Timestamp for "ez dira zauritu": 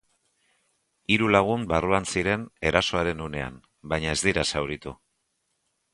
4.19-4.99